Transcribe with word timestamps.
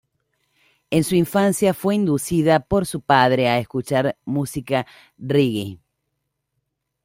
En 0.89 1.03
su 1.03 1.13
infancia 1.13 1.75
fue 1.75 1.93
inducida 1.93 2.59
por 2.61 2.87
su 2.87 3.01
padre 3.01 3.47
a 3.49 3.59
escuchar 3.59 4.17
música 4.25 4.87
"reggae". 5.19 5.77